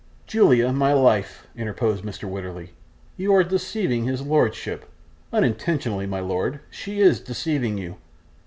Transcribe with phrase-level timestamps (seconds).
[0.25, 2.27] 'Julia, my life,' interposed Mr.
[2.27, 2.69] Wititterly,
[3.17, 4.85] 'you are deceiving his lordship
[5.31, 7.97] unintentionally, my lord, she is deceiving you.